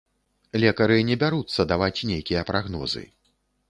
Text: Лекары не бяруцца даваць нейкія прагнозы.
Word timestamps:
Лекары 0.63 0.97
не 1.11 1.19
бяруцца 1.25 1.69
даваць 1.75 1.93
нейкія 2.15 2.47
прагнозы. 2.53 3.09